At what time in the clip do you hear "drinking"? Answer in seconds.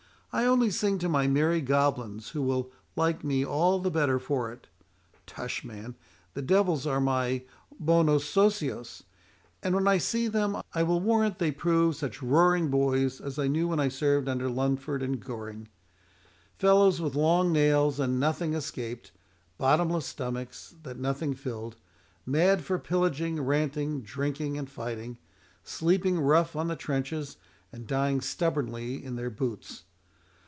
24.01-24.57